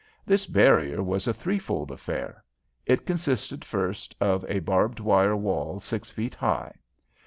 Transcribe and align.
This 0.25 0.47
barrier 0.47 1.03
was 1.03 1.27
a 1.27 1.31
threefold 1.31 1.91
affair. 1.91 2.43
It 2.87 3.05
consisted 3.05 3.63
first 3.63 4.15
of 4.19 4.43
a 4.49 4.57
barbed 4.57 4.99
wire 4.99 5.35
wall 5.35 5.79
six 5.79 6.09
feet 6.09 6.33
high. 6.33 6.73